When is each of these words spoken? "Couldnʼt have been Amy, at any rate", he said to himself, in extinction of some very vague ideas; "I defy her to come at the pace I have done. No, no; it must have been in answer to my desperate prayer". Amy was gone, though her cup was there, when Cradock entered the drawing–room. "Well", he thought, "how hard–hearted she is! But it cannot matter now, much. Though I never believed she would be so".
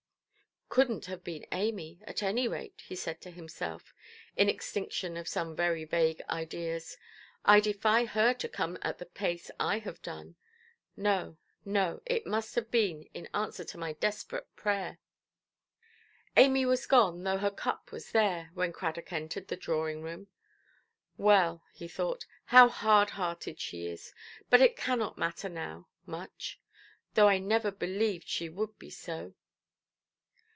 "Couldnʼt 0.71 1.03
have 1.07 1.21
been 1.21 1.45
Amy, 1.51 1.99
at 2.05 2.23
any 2.23 2.47
rate", 2.47 2.81
he 2.87 2.95
said 2.95 3.19
to 3.19 3.29
himself, 3.29 3.93
in 4.37 4.47
extinction 4.47 5.17
of 5.17 5.27
some 5.27 5.53
very 5.53 5.83
vague 5.83 6.21
ideas; 6.29 6.95
"I 7.43 7.59
defy 7.59 8.05
her 8.05 8.33
to 8.35 8.47
come 8.47 8.77
at 8.81 8.97
the 8.97 9.05
pace 9.05 9.51
I 9.59 9.79
have 9.79 10.01
done. 10.01 10.37
No, 10.95 11.35
no; 11.65 12.01
it 12.05 12.25
must 12.25 12.55
have 12.55 12.71
been 12.71 13.03
in 13.13 13.27
answer 13.33 13.65
to 13.65 13.77
my 13.77 13.91
desperate 13.91 14.47
prayer". 14.55 14.99
Amy 16.37 16.65
was 16.65 16.85
gone, 16.87 17.23
though 17.23 17.39
her 17.39 17.51
cup 17.51 17.91
was 17.91 18.11
there, 18.13 18.51
when 18.53 18.71
Cradock 18.71 19.11
entered 19.11 19.49
the 19.49 19.57
drawing–room. 19.57 20.27
"Well", 21.17 21.65
he 21.73 21.89
thought, 21.89 22.25
"how 22.45 22.69
hard–hearted 22.69 23.59
she 23.59 23.87
is! 23.87 24.13
But 24.49 24.61
it 24.61 24.77
cannot 24.77 25.17
matter 25.17 25.49
now, 25.49 25.89
much. 26.05 26.61
Though 27.15 27.27
I 27.27 27.39
never 27.39 27.71
believed 27.71 28.29
she 28.29 28.47
would 28.47 28.79
be 28.79 28.89
so". 28.89 29.33